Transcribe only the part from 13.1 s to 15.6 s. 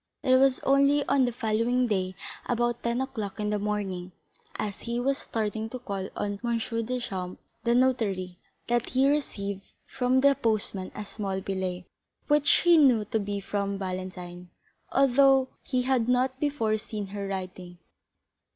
be from Valentine, although